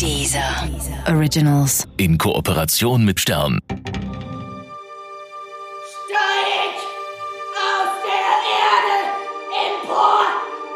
[0.00, 0.68] Dieser
[1.06, 1.86] Originals.
[1.96, 3.60] In Kooperation mit Stern.
[3.68, 3.96] Steig
[7.54, 8.30] aus der
[8.62, 8.96] Erde
[9.66, 10.22] empor,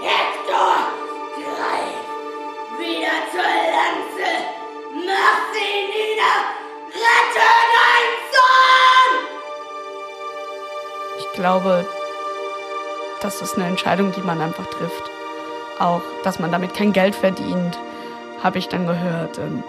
[0.01, 0.74] Hector!
[1.35, 2.06] Greif
[2.79, 4.30] wieder zur Lanze!
[4.95, 6.35] Mach sie nieder!
[6.93, 9.13] Rette deinen Sohn!
[11.19, 11.73] Ich glaube,
[13.23, 15.11] das ist eine Entscheidung, die man einfach trifft.
[15.79, 17.79] Auch, dass man damit kein Geld verdient,
[18.47, 19.39] habe ich dann gehört.
[19.39, 19.65] Und,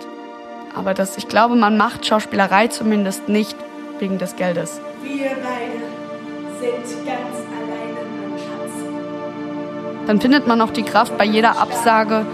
[0.76, 3.58] aber das, ich glaube, man macht Schauspielerei zumindest nicht
[3.98, 4.80] wegen des Geldes.
[5.02, 5.82] Wir beide
[6.60, 10.06] sind ganz alleine, mein Schatz.
[10.06, 12.28] Dann findet man auch die Kraft bei jeder Absage,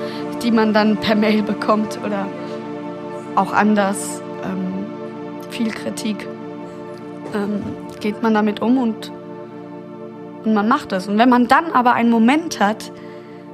[0.43, 2.27] die man dann per Mail bekommt oder
[3.35, 4.21] auch anders.
[4.43, 4.85] Ähm,
[5.49, 6.27] viel Kritik.
[7.33, 7.63] Ähm,
[8.01, 9.13] geht man damit um und,
[10.43, 11.07] und man macht es.
[11.07, 12.91] Und wenn man dann aber einen Moment hat,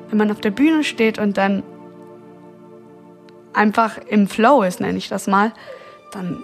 [0.10, 1.62] wenn man auf der Bühne steht und dann
[3.60, 5.52] einfach im Flow ist, nenne ich das mal,
[6.12, 6.44] dann,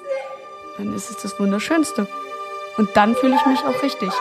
[0.78, 2.08] dann ist es das Wunderschönste.
[2.78, 4.12] Und dann fühle ich mich auch richtig.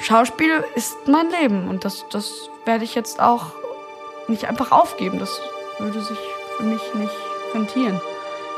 [0.00, 3.46] Schauspiel ist mein Leben und das, das werde ich jetzt auch
[4.28, 5.18] nicht einfach aufgeben.
[5.18, 5.40] Das
[5.78, 6.18] würde sich
[6.56, 7.14] für mich nicht
[7.52, 8.00] rentieren.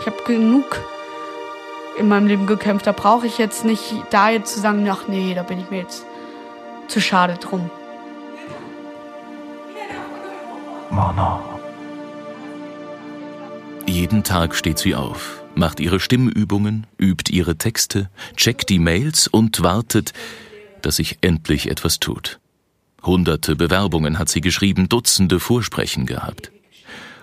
[0.01, 0.65] Ich habe genug
[1.99, 2.87] in meinem Leben gekämpft.
[2.87, 5.81] Da brauche ich jetzt nicht da jetzt zu sagen, ach nee, da bin ich mir
[5.81, 6.07] jetzt
[6.89, 7.71] zu schade drum.
[10.91, 11.43] Mona.
[13.87, 19.63] Jeden Tag steht sie auf, macht ihre Stimmübungen, übt ihre Texte, checkt die Mails und
[19.63, 20.13] wartet,
[20.83, 22.41] dass sich endlich etwas tut.
[23.03, 26.53] Hunderte Bewerbungen hat sie geschrieben, Dutzende Vorsprechen gehabt.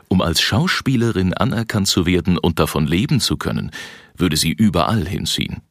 [0.10, 3.72] Um als Schauspielerin anerkannt zu werden und davon leben zu können,
[4.16, 5.62] würde sie überall hinziehen.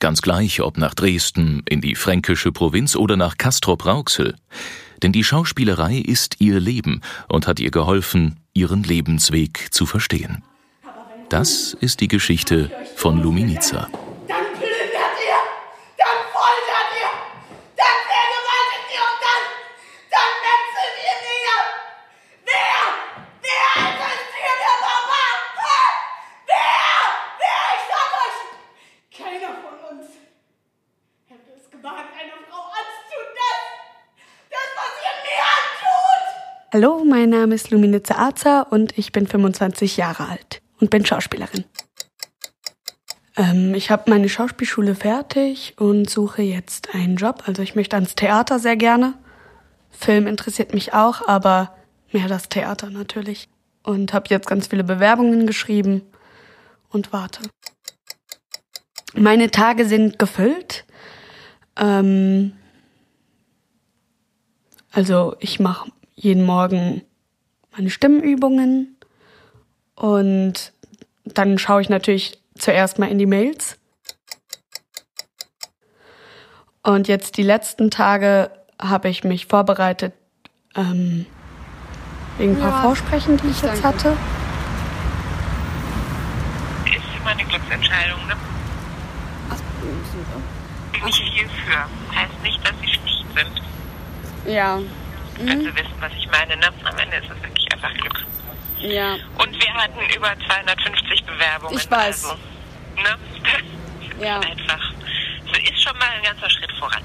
[0.00, 4.36] Ganz gleich, ob nach Dresden, in die fränkische Provinz oder nach Castrop-Rauxel.
[5.02, 10.44] Denn die Schauspielerei ist ihr Leben und hat ihr geholfen, ihren Lebensweg zu verstehen.
[11.28, 13.88] Das ist die Geschichte von Luminica.
[14.28, 15.40] Dann plündert ihr!
[15.98, 17.10] Dann foltert ihr!
[17.76, 19.44] Dann vergewaltigt ihr und dann,
[20.14, 21.58] dann metzelt ihr nieder!
[22.46, 22.80] Wer?
[23.42, 25.32] Wer ist es hier der Barbar?
[25.58, 25.82] Hä?
[26.46, 26.96] Wer?
[27.42, 27.62] Wer?
[27.76, 28.38] Ich sag euch!
[29.20, 30.16] Keiner von uns
[31.28, 33.60] hätte es gewagt, einer Frau anzutun, das,
[34.48, 36.24] das, was ihr mir antut!
[36.70, 41.64] Hallo, mein Name ist Luminitze Arzer und ich bin 25 Jahre alt und bin Schauspielerin.
[43.38, 47.44] Ähm, ich habe meine Schauspielschule fertig und suche jetzt einen Job.
[47.46, 49.14] Also ich möchte ans Theater sehr gerne.
[49.88, 51.74] Film interessiert mich auch, aber
[52.12, 53.48] mehr das Theater natürlich.
[53.82, 56.02] Und habe jetzt ganz viele Bewerbungen geschrieben
[56.90, 57.40] und warte.
[59.14, 60.84] Meine Tage sind gefüllt.
[61.76, 62.52] Ähm,
[64.92, 65.90] also ich mache
[66.20, 67.02] jeden Morgen
[67.76, 68.96] meine Stimmübungen
[69.94, 70.72] und
[71.24, 73.76] dann schaue ich natürlich zuerst mal in die Mails.
[76.82, 80.12] Und jetzt die letzten Tage habe ich mich vorbereitet
[80.74, 81.26] ähm,
[82.38, 83.98] wegen ein paar Ja, Vorsprechen, die ich jetzt danke.
[83.98, 84.16] hatte.
[86.86, 88.26] ist immer eine Glücksentscheidung.
[88.26, 88.34] Ne?
[90.92, 92.16] Bin ich viel für.
[92.16, 94.52] Heißt nicht, dass sie schlecht sind.
[94.52, 94.78] Ja,
[95.46, 96.56] Wenn sie wissen, was ich meine.
[96.56, 96.66] Ne?
[96.84, 98.24] Am Ende ist es wirklich einfach Glück.
[98.80, 99.14] ja.
[99.38, 101.76] Und wir hatten über 250 Bewerbungen.
[101.78, 102.24] Ich weiß.
[102.24, 102.34] Also,
[102.96, 103.18] ne?
[104.24, 104.40] Ja.
[104.40, 104.92] Einfach.
[105.52, 107.02] Es ist schon mal ein ganzer Schritt voran.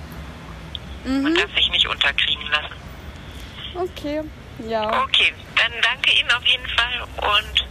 [1.05, 1.21] Mhm.
[1.21, 2.73] Man darf sich nicht unterkriegen lassen.
[3.75, 4.21] Okay,
[4.67, 5.03] ja.
[5.03, 7.67] Okay, dann danke Ihnen auf jeden Fall und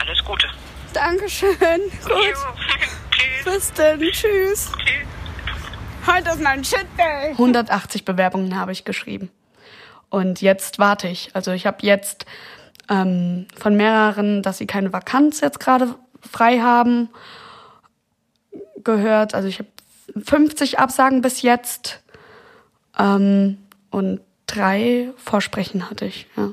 [0.00, 0.48] alles Gute.
[0.92, 1.56] Dankeschön.
[2.04, 2.10] Gut.
[3.12, 3.44] Tschüss.
[3.44, 4.00] Bis dann.
[4.00, 4.12] Tschüss.
[4.22, 4.72] Tschüss.
[6.06, 7.30] Heute ist mein Shit Day.
[7.32, 9.30] 180 Bewerbungen habe ich geschrieben.
[10.10, 11.30] Und jetzt warte ich.
[11.34, 12.24] Also ich habe jetzt
[12.88, 17.08] ähm, von mehreren, dass sie keine Vakanz jetzt gerade frei haben,
[18.84, 19.34] gehört.
[19.34, 19.68] Also ich habe
[20.24, 22.02] 50 Absagen bis jetzt
[22.98, 23.58] ähm,
[23.90, 26.26] und drei Vorsprechen hatte ich.
[26.36, 26.52] Ja.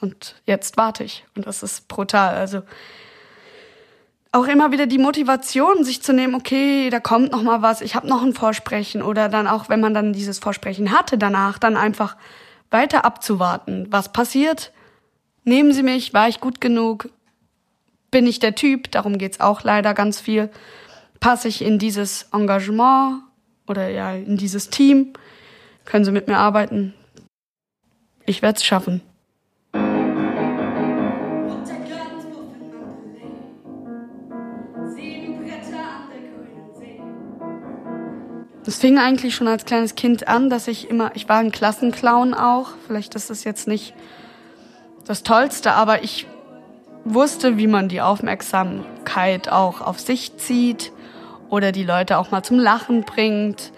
[0.00, 1.24] Und jetzt warte ich.
[1.36, 2.34] Und das ist brutal.
[2.34, 2.62] Also
[4.32, 7.94] auch immer wieder die Motivation, sich zu nehmen, okay, da kommt noch mal was, ich
[7.94, 11.76] habe noch ein Vorsprechen oder dann auch, wenn man dann dieses Vorsprechen hatte, danach dann
[11.76, 12.16] einfach
[12.70, 14.72] weiter abzuwarten, was passiert.
[15.44, 17.10] Nehmen Sie mich, war ich gut genug?
[18.10, 18.90] Bin ich der Typ?
[18.90, 20.50] Darum geht's auch leider ganz viel.
[21.20, 23.22] Passe ich in dieses Engagement
[23.66, 25.12] oder ja in dieses Team?
[25.84, 26.94] Können Sie mit mir arbeiten?
[28.26, 29.02] Ich werde es schaffen.
[38.66, 42.34] Es fing eigentlich schon als kleines Kind an, dass ich immer, ich war ein Klassenclown
[42.34, 42.70] auch.
[42.86, 43.94] Vielleicht ist das jetzt nicht
[45.06, 46.26] das Tollste, aber ich
[47.04, 50.90] wusste, wie man die Aufmerksamkeit auch auf sich zieht
[51.48, 53.70] oder die Leute auch mal zum Lachen bringt.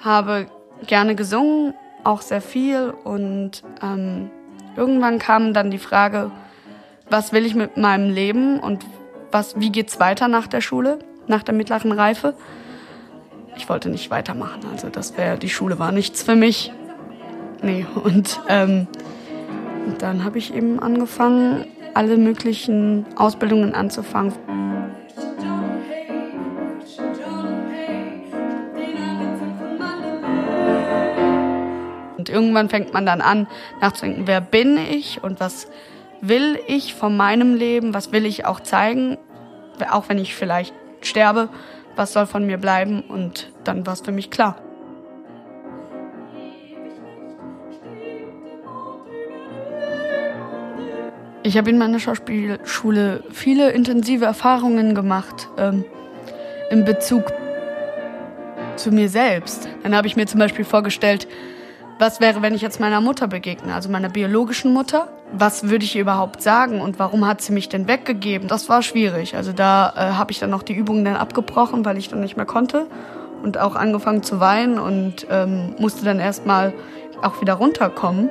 [0.00, 0.46] Habe
[0.86, 4.28] gerne gesungen, auch sehr viel und ähm,
[4.76, 6.32] irgendwann kam dann die Frage,
[7.08, 8.84] was will ich mit meinem Leben und
[9.30, 10.98] was, wie geht's weiter nach der Schule,
[11.28, 12.34] nach der mittleren Reife?
[13.60, 16.72] Ich wollte nicht weitermachen, also das wäre, die Schule war nichts für mich.
[17.60, 18.86] Nee, und ähm,
[19.98, 24.32] dann habe ich eben angefangen, alle möglichen Ausbildungen anzufangen.
[32.16, 33.46] Und irgendwann fängt man dann an,
[33.82, 35.68] nachzudenken, wer bin ich und was
[36.22, 39.18] will ich von meinem Leben, was will ich auch zeigen,
[39.90, 40.72] auch wenn ich vielleicht
[41.02, 41.50] sterbe,
[41.96, 44.56] was soll von mir bleiben und dann war es für mich klar.
[51.42, 55.84] Ich habe in meiner Schauspielschule viele intensive Erfahrungen gemacht ähm,
[56.70, 57.32] in Bezug
[58.76, 59.68] zu mir selbst.
[59.82, 61.26] Dann habe ich mir zum Beispiel vorgestellt,
[61.98, 65.08] was wäre, wenn ich jetzt meiner Mutter begegne, also meiner biologischen Mutter?
[65.32, 68.48] Was würde ich ihr überhaupt sagen und warum hat sie mich denn weggegeben?
[68.48, 69.36] Das war schwierig.
[69.36, 72.36] Also da äh, habe ich dann noch die Übungen dann abgebrochen, weil ich dann nicht
[72.36, 72.86] mehr konnte
[73.42, 76.72] und auch angefangen zu weinen und ähm, musste dann erstmal
[77.22, 78.28] auch wieder runterkommen.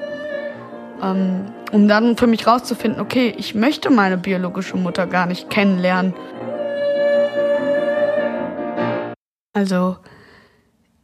[1.02, 6.14] Ähm, um dann für mich rauszufinden, okay, ich möchte meine biologische Mutter gar nicht kennenlernen.
[9.54, 9.98] Also,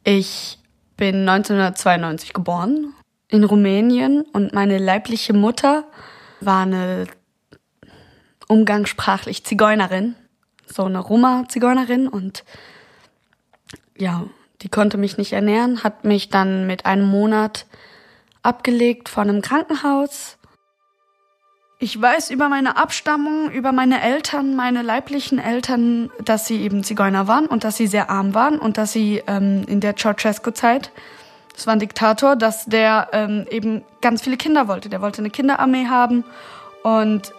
[0.03, 0.59] ich
[0.97, 2.94] bin 1992 geboren
[3.27, 5.86] in Rumänien und meine leibliche Mutter
[6.42, 7.07] war eine
[8.48, 10.16] umgangssprachlich Zigeunerin,
[10.68, 12.44] so eine Roma-Zigeunerin und
[13.98, 14.25] ja,
[14.62, 17.66] die konnte mich nicht ernähren, hat mich dann mit einem Monat
[18.44, 20.38] abgelegt von einem Krankenhaus.
[21.80, 27.28] Ich weiß über meine Abstammung, über meine Eltern, meine leiblichen Eltern, dass sie eben Zigeuner
[27.28, 30.92] waren und dass sie sehr arm waren und dass sie ähm, in der Ceausescu-Zeit,
[31.56, 34.90] das war ein Diktator, dass der ähm, eben ganz viele Kinder wollte.
[34.90, 36.25] Der wollte eine Kinderarmee haben
[36.84, 37.34] und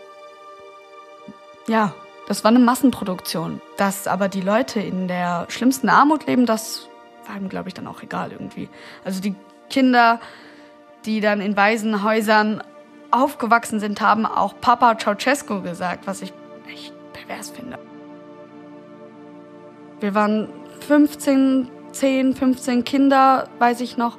[1.68, 1.92] ja,
[2.26, 3.60] das war eine Massenproduktion.
[3.76, 6.88] Dass aber die Leute in der schlimmsten Armut leben, das
[7.26, 8.68] war ihm, glaube ich, dann auch egal irgendwie.
[9.04, 9.34] Also die
[9.68, 10.20] Kinder,
[11.04, 12.62] die dann in Waisenhäusern
[13.10, 16.32] aufgewachsen sind, haben auch Papa Ceausescu gesagt, was ich
[16.72, 17.78] echt pervers finde.
[20.00, 20.48] Wir waren
[20.80, 21.68] 15,
[21.98, 24.18] 10, 15 Kinder, weiß ich noch,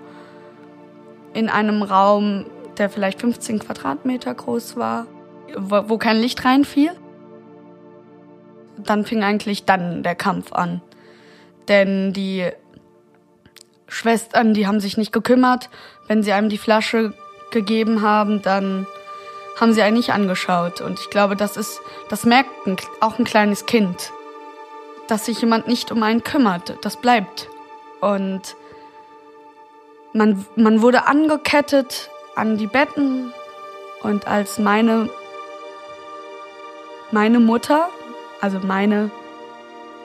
[1.33, 2.45] in einem Raum,
[2.77, 5.07] der vielleicht 15 Quadratmeter groß war,
[5.55, 6.91] wo, kein Licht reinfiel.
[8.77, 10.81] Dann fing eigentlich dann der Kampf an.
[11.67, 12.49] Denn die
[13.87, 15.69] Schwestern, die haben sich nicht gekümmert.
[16.07, 17.13] Wenn sie einem die Flasche
[17.51, 18.85] gegeben haben, dann
[19.59, 20.81] haben sie einen nicht angeschaut.
[20.81, 24.11] Und ich glaube, das ist, das merkt ein, auch ein kleines Kind,
[25.07, 26.77] dass sich jemand nicht um einen kümmert.
[26.81, 27.49] Das bleibt.
[28.01, 28.55] Und
[30.13, 33.33] man, man wurde angekettet an die Betten.
[34.03, 35.09] Und als meine,
[37.11, 37.89] meine Mutter,
[38.41, 39.09] also meine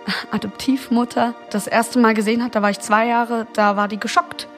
[0.30, 4.48] Adoptivmutter, das erste Mal gesehen hat, da war ich zwei Jahre, da war die geschockt.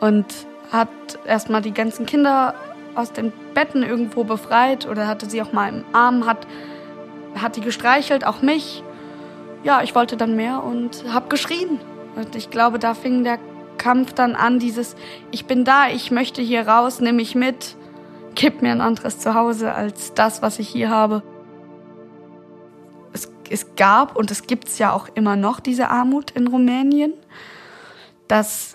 [0.00, 0.26] Und
[0.70, 0.88] hat
[1.24, 2.54] erstmal die ganzen Kinder
[2.94, 6.46] aus den Betten irgendwo befreit oder hatte sie auch mal im Arm, hat,
[7.40, 8.82] hat die gestreichelt, auch mich.
[9.62, 11.80] Ja, ich wollte dann mehr und habe geschrien.
[12.18, 13.38] Und ich glaube, da fing der
[13.78, 14.96] Kampf dann an, dieses,
[15.30, 17.76] ich bin da, ich möchte hier raus, nimm mich mit,
[18.34, 21.22] gib mir ein anderes Zuhause als das, was ich hier habe.
[23.12, 27.12] Es, es gab und es gibt es ja auch immer noch diese Armut in Rumänien,
[28.26, 28.74] dass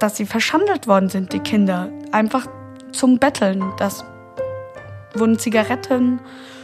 [0.00, 1.88] dass sie verschandelt worden sind, die Kinder.
[2.10, 2.48] Einfach
[2.90, 3.62] zum Betteln.
[3.78, 4.04] Das
[5.14, 6.18] wurden Zigaretten,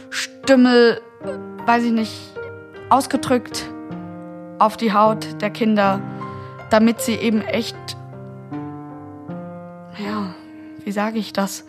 [0.09, 0.99] Stümmel,
[1.65, 2.33] weiß ich nicht,
[2.89, 3.69] ausgedrückt
[4.59, 6.01] auf die Haut der Kinder,
[6.69, 7.75] damit sie eben echt,
[9.97, 10.33] ja,
[10.83, 11.65] wie sage ich das,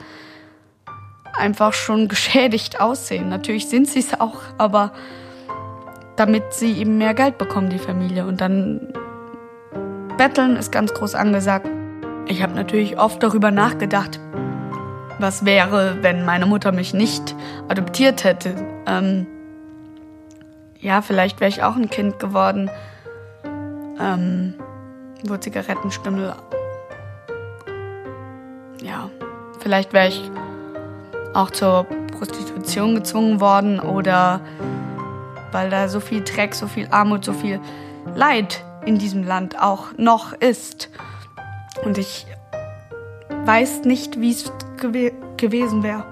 [1.38, 3.28] einfach schon geschädigt aussehen.
[3.28, 4.92] Natürlich sind sie es auch, aber
[6.16, 8.26] damit sie eben mehr Geld bekommen, die Familie.
[8.26, 8.92] Und dann
[10.18, 11.66] Betteln ist ganz groß angesagt.
[12.26, 14.20] Ich habe natürlich oft darüber nachgedacht,
[15.18, 17.34] was wäre, wenn meine Mutter mich nicht
[17.68, 18.54] adoptiert hätte.
[18.86, 19.26] Ähm,
[20.80, 22.70] ja, vielleicht wäre ich auch ein Kind geworden,
[24.00, 24.54] ähm,
[25.24, 26.34] wo Zigarettenstümmel.
[28.82, 29.10] Ja,
[29.60, 30.30] vielleicht wäre ich
[31.34, 31.84] auch zur
[32.18, 34.40] Prostitution gezwungen worden oder
[35.52, 37.60] weil da so viel Dreck, so viel Armut, so viel
[38.14, 40.90] Leid in diesem Land auch noch ist.
[41.84, 42.26] Und ich
[43.44, 46.04] weiß nicht, wie es gew gewesen wäre.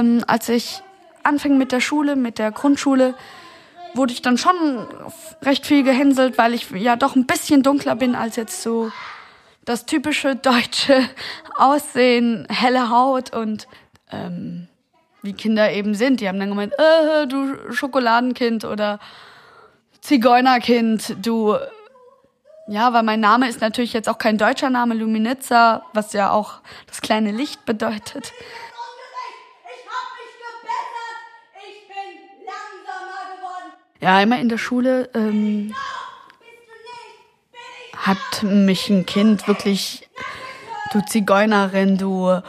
[0.00, 0.82] Ähm, als ich
[1.22, 3.14] anfing mit der Schule, mit der Grundschule,
[3.94, 4.54] wurde ich dann schon
[5.42, 8.90] recht viel gehänselt, weil ich ja doch ein bisschen dunkler bin als jetzt so
[9.64, 11.08] das typische deutsche
[11.56, 13.68] Aussehen, helle Haut und
[14.10, 14.68] ähm,
[15.22, 16.20] wie Kinder eben sind.
[16.20, 18.98] Die haben dann gemeint, äh, du Schokoladenkind oder
[20.00, 21.56] Zigeunerkind, du.
[22.66, 26.60] Ja, weil mein Name ist natürlich jetzt auch kein deutscher Name, Luminitza, was ja auch
[26.86, 28.32] das kleine Licht bedeutet.
[28.32, 31.20] Ungerecht, ich habe mich gebessert.
[31.68, 33.70] Ich bin langsamer geworden.
[34.00, 35.74] Ja, immer in der Schule ähm,
[37.96, 40.08] hat mich ein Kind wirklich,
[40.92, 42.40] du Zigeunerin, du,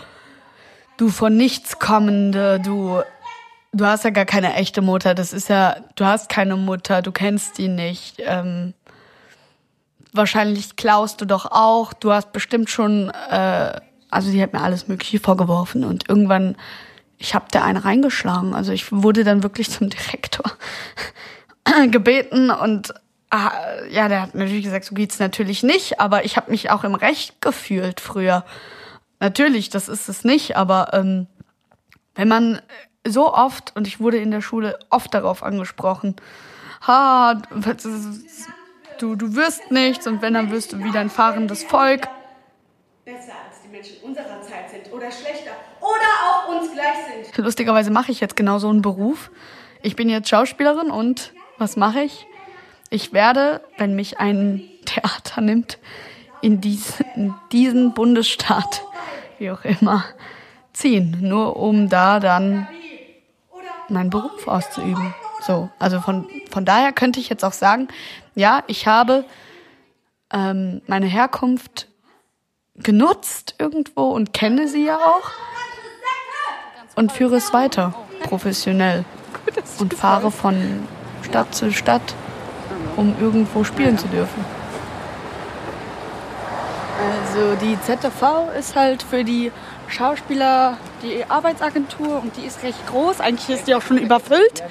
[0.95, 3.01] du von nichts kommende, du,
[3.73, 5.13] du hast ja gar keine echte Mutter.
[5.13, 8.21] Das ist ja, du hast keine Mutter, du kennst die nicht.
[8.25, 8.73] Ähm,
[10.13, 11.91] wahrscheinlich klaust du doch auch.
[11.91, 13.73] Du hast bestimmt schon, äh,
[14.09, 16.55] also die hat mir alles Mögliche vorgeworfen und irgendwann,
[17.17, 18.55] ich habe der eine reingeschlagen.
[18.55, 20.49] Also ich wurde dann wirklich zum Direktor
[21.91, 22.93] gebeten und
[23.29, 23.51] ah,
[23.89, 26.95] ja, der hat natürlich gesagt, so geht's natürlich nicht, aber ich habe mich auch im
[26.95, 28.45] Recht gefühlt früher.
[29.19, 31.27] Natürlich, das ist es nicht, aber ähm,
[32.15, 32.61] wenn man
[33.07, 36.15] so oft, und ich wurde in der Schule oft darauf angesprochen,
[36.85, 37.41] ha,
[38.99, 42.07] du, du wirst nichts und wenn, dann wirst du wieder ein fahrendes Volk.
[43.05, 45.89] Besser als die Menschen unserer Zeit sind oder schlechter oder
[46.25, 47.37] auch uns gleich sind.
[47.37, 49.31] Lustigerweise mache ich jetzt genau so einen Beruf.
[49.81, 52.27] Ich bin jetzt Schauspielerin und was mache ich?
[52.89, 55.77] Ich werde, wenn mich ein Theater nimmt,
[56.41, 58.83] in diesen, in diesen Bundesstaat,
[59.37, 60.03] wie auch immer,
[60.73, 61.17] ziehen.
[61.21, 62.67] Nur um da dann
[63.87, 65.13] meinen Beruf auszuüben.
[65.41, 67.87] So, also von, von daher könnte ich jetzt auch sagen,
[68.35, 69.23] ja, ich habe
[70.33, 71.87] ähm, meine Herkunft
[72.75, 75.31] genutzt irgendwo und kenne sie ja auch
[76.95, 79.05] und führe es weiter, professionell.
[79.79, 80.87] Und fahre von
[81.31, 82.01] Stadt zu Stadt,
[82.97, 84.43] um irgendwo spielen zu dürfen.
[86.99, 89.49] Also die ZTV ist halt für die
[89.87, 93.21] Schauspieler die Arbeitsagentur und die ist recht groß.
[93.21, 94.61] Eigentlich ist die auch schon überfüllt,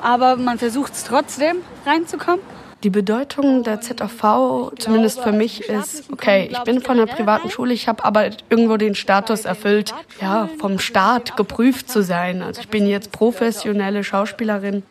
[0.00, 2.40] aber man versucht es trotzdem reinzukommen.
[2.84, 7.74] Die Bedeutung der ZAV, zumindest für mich, ist, okay, ich bin von einer privaten Schule,
[7.74, 12.40] ich habe aber irgendwo den Status erfüllt, ja, vom Staat geprüft zu sein.
[12.40, 14.84] Also ich bin jetzt professionelle Schauspielerin.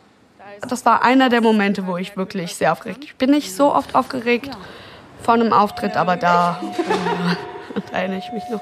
[0.66, 3.94] Das war einer der Momente, wo ich wirklich sehr aufgeregt Ich bin nicht so oft
[3.94, 4.50] aufgeregt
[5.22, 8.60] vor einem Auftritt, aber da, äh, da erinnere ich mich noch.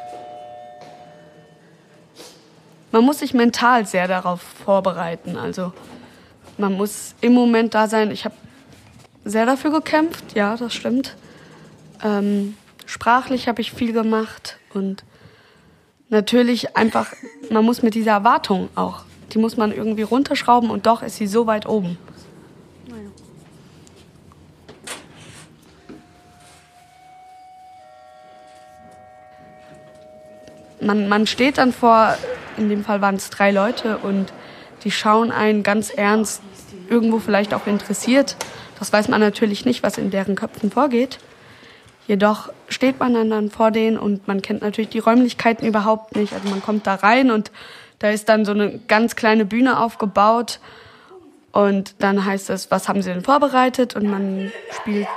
[2.93, 5.37] Man muss sich mental sehr darauf vorbereiten.
[5.37, 5.73] Also
[6.59, 8.11] man muss im Moment da sein.
[8.11, 8.35] Ich habe
[9.25, 11.17] sehr dafür gekämpft, ja, das stimmt.
[12.03, 15.05] Ähm, sprachlich habe ich viel gemacht und
[16.09, 17.12] natürlich einfach,
[17.50, 21.26] man muss mit dieser Erwartung auch, die muss man irgendwie runterschrauben und doch ist sie
[21.26, 21.99] so weit oben.
[30.80, 32.16] Man, man steht dann vor,
[32.56, 34.33] in dem Fall waren es drei Leute und
[34.85, 36.42] die schauen einen ganz ernst,
[36.88, 38.37] irgendwo vielleicht auch interessiert.
[38.78, 41.18] Das weiß man natürlich nicht, was in deren Köpfen vorgeht.
[42.06, 46.33] Jedoch steht man dann, dann vor denen und man kennt natürlich die Räumlichkeiten überhaupt nicht.
[46.33, 47.50] Also man kommt da rein und
[47.99, 50.61] da ist dann so eine ganz kleine Bühne aufgebaut.
[51.53, 53.97] Und dann heißt es, was haben Sie denn vorbereitet?
[53.97, 55.09] Und man spielt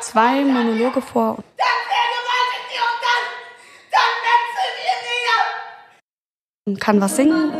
[0.00, 1.38] zwei Monologe vor.
[6.64, 7.52] Und kann was singen.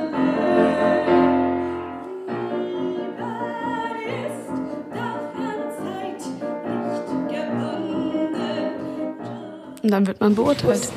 [9.83, 10.89] Und dann wird man beurteilt.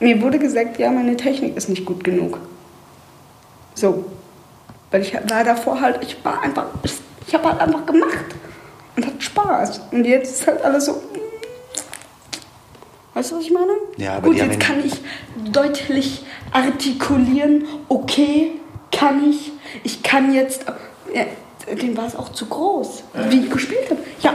[0.00, 2.38] Mir wurde gesagt, ja, meine Technik ist nicht gut genug.
[3.74, 4.04] So.
[4.90, 6.94] Weil ich war davor halt, ich war einfach, ich,
[7.26, 8.24] ich habe halt einfach gemacht.
[8.96, 9.82] Und hat Spaß.
[9.92, 11.02] Und jetzt ist halt alles so.
[13.14, 13.72] Weißt du, was ich meine?
[13.98, 14.94] Ja, aber Gut, jetzt kann ich
[15.52, 17.66] deutlich artikulieren.
[17.88, 18.52] Okay,
[18.90, 19.52] kann ich.
[19.84, 20.64] Ich kann jetzt.
[21.14, 21.24] Ja,
[21.74, 24.00] dem war es auch zu groß, wie ich gespielt habe.
[24.22, 24.34] Ja,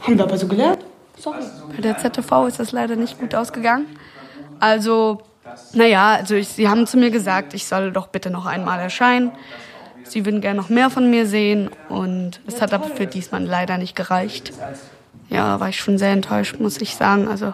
[0.00, 0.84] haben wir aber so gelernt.
[1.18, 1.38] Sorry.
[1.74, 3.86] Bei der ZTV ist das leider nicht gut ausgegangen.
[4.64, 5.20] Also
[5.74, 9.30] Naja, also ich, sie haben zu mir gesagt, ich soll doch bitte noch einmal erscheinen.
[10.04, 13.76] Sie würden gerne noch mehr von mir sehen und es hat aber für diesmal leider
[13.76, 14.54] nicht gereicht.
[15.28, 17.28] Ja, war ich schon sehr enttäuscht, muss ich sagen.
[17.28, 17.52] Also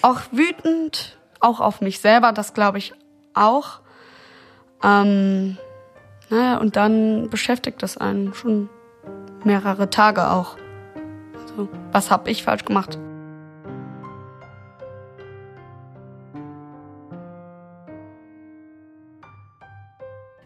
[0.00, 2.94] auch wütend, auch auf mich selber, das glaube ich
[3.34, 3.80] auch.
[4.82, 5.58] Ähm,
[6.30, 8.70] naja, und dann beschäftigt das einen schon
[9.44, 10.56] mehrere Tage auch.
[11.34, 12.98] Also, was habe ich falsch gemacht?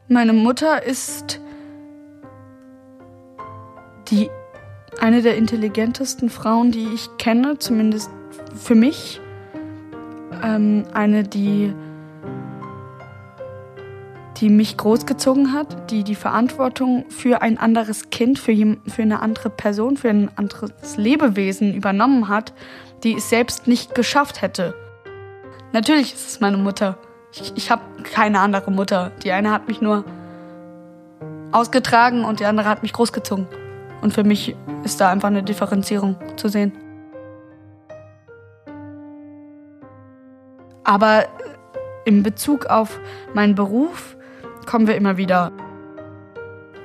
[0.08, 1.40] Meine Mutter ist
[4.08, 4.28] die
[5.00, 8.11] eine der intelligentesten Frauen, die ich kenne, zumindest
[8.54, 9.23] für mich.
[10.42, 11.73] Ähm, eine, die,
[14.37, 19.49] die mich großgezogen hat, die die Verantwortung für ein anderes Kind, für, für eine andere
[19.49, 22.52] Person, für ein anderes Lebewesen übernommen hat,
[23.04, 24.75] die es selbst nicht geschafft hätte.
[25.73, 26.99] Natürlich ist es meine Mutter.
[27.36, 29.10] Ich, ich habe keine andere Mutter.
[29.24, 30.04] Die eine hat mich nur
[31.50, 33.46] ausgetragen und die andere hat mich großgezogen.
[34.02, 36.72] Und für mich ist da einfach eine Differenzierung zu sehen.
[40.84, 41.24] Aber
[42.04, 43.00] in Bezug auf
[43.32, 44.16] meinen Beruf
[44.66, 45.50] kommen wir immer wieder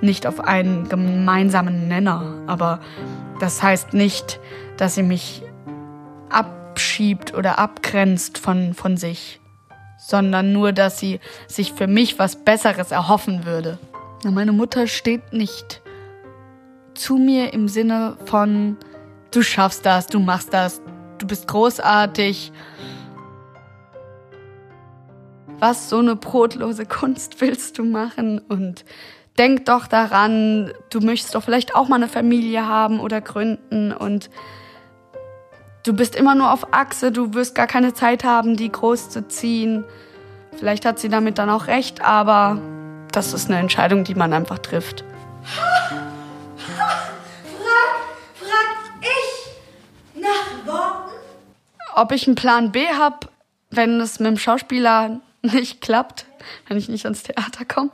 [0.02, 2.24] nicht auf einen gemeinsamen Nenner.
[2.48, 2.80] Aber
[3.40, 4.40] das heißt nicht,
[4.78, 5.44] dass sie mich
[6.30, 9.42] abschiebt oder abgrenzt von, von sich,
[10.00, 13.78] sondern nur, dass sie sich für mich was Besseres erhoffen würde.
[14.24, 15.82] Meine Mutter steht nicht
[16.94, 18.78] zu mir im Sinne von,
[19.32, 20.82] du schaffst das, du machst das,
[21.18, 22.52] du bist großartig.
[25.60, 28.40] Was so eine brotlose Kunst willst du machen?
[28.40, 28.86] Und
[29.38, 34.30] denk doch daran, du möchtest doch vielleicht auch mal eine Familie haben oder gründen und
[35.84, 39.28] du bist immer nur auf Achse, du wirst gar keine Zeit haben, die groß zu
[39.28, 39.84] ziehen.
[40.58, 42.62] Vielleicht hat sie damit dann auch recht, aber
[43.12, 45.04] das ist eine Entscheidung, die man einfach trifft.
[52.00, 53.28] ob ich einen Plan B habe,
[53.72, 56.26] wenn es mit dem Schauspieler nicht klappt,
[56.68, 57.92] wenn ich nicht ans Theater komme.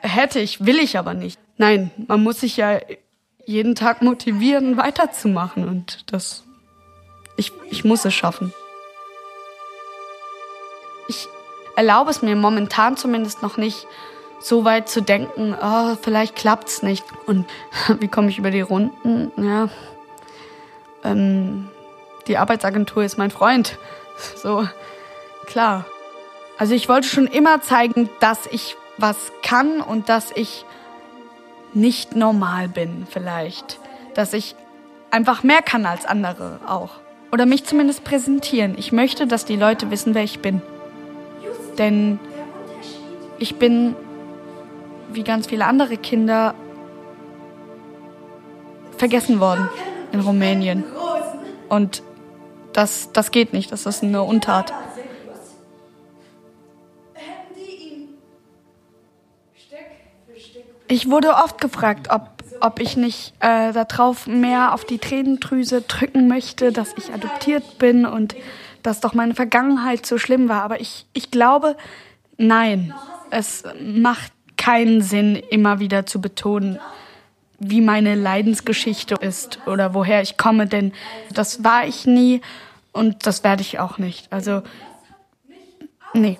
[0.00, 1.38] Hätte ich, will ich aber nicht.
[1.58, 2.80] Nein, man muss sich ja
[3.44, 6.44] jeden Tag motivieren, weiterzumachen und das,
[7.42, 8.54] ich, ich muss es schaffen.
[11.08, 11.28] Ich
[11.76, 13.86] erlaube es mir momentan zumindest noch nicht,
[14.38, 17.04] so weit zu denken, oh, vielleicht klappt's nicht.
[17.26, 17.46] Und
[18.00, 19.30] wie komme ich über die Runden?
[19.36, 19.68] Ja,
[21.04, 21.68] ähm,
[22.26, 23.78] die Arbeitsagentur ist mein Freund.
[24.36, 24.68] So,
[25.46, 25.84] klar.
[26.58, 30.64] Also ich wollte schon immer zeigen, dass ich was kann und dass ich
[31.72, 33.80] nicht normal bin vielleicht.
[34.14, 34.54] Dass ich
[35.10, 37.01] einfach mehr kann als andere auch.
[37.32, 38.74] Oder mich zumindest präsentieren.
[38.76, 40.60] Ich möchte, dass die Leute wissen, wer ich bin.
[41.78, 42.20] Denn
[43.38, 43.96] ich bin,
[45.12, 46.54] wie ganz viele andere Kinder,
[48.98, 49.68] vergessen worden
[50.12, 50.84] in Rumänien.
[51.70, 52.02] Und
[52.74, 54.72] das, das geht nicht, das ist eine Untat.
[60.86, 62.28] Ich wurde oft gefragt, ob,
[62.62, 68.06] ob ich nicht äh, darauf mehr auf die Tränendrüse drücken möchte, dass ich adoptiert bin
[68.06, 68.36] und
[68.82, 70.62] dass doch meine Vergangenheit so schlimm war.
[70.62, 71.76] Aber ich, ich glaube,
[72.36, 72.94] nein,
[73.30, 76.78] es macht keinen Sinn, immer wieder zu betonen,
[77.58, 80.92] wie meine Leidensgeschichte ist oder woher ich komme, denn
[81.32, 82.40] das war ich nie
[82.92, 84.32] und das werde ich auch nicht.
[84.32, 84.62] Also,
[86.12, 86.38] nee.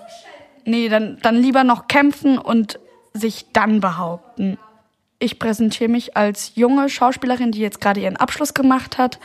[0.65, 2.79] Nee, dann, dann lieber noch kämpfen und
[3.13, 4.59] sich dann behaupten.
[5.23, 9.21] Ich präsentiere mich als junge Schauspielerin, die jetzt gerade ihren Abschluss gemacht hat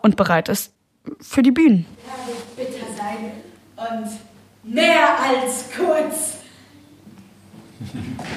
[0.00, 0.72] und bereit ist
[1.20, 1.84] für die Bühnen.
[2.06, 3.32] Ja, bitter sein
[3.76, 6.38] und mehr als kurz.